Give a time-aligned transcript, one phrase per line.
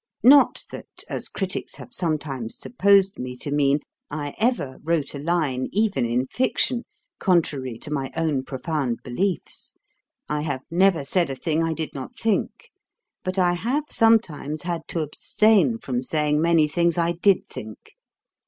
[0.23, 5.67] Not that, as critics have sometimes supposed me to mean, I ever wrote a line,
[5.71, 6.85] even in fiction,
[7.19, 9.75] contrary to my own profound beliefs.
[10.27, 12.71] I have never said a thing I did not think:
[13.23, 17.91] but I have sometimes had to abstain from saying many things I did think.